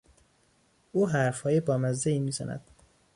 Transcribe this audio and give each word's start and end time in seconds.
او 0.91 1.09
حرفهای 1.09 1.59
بامزهای 1.61 2.19
میزند. 2.19 2.61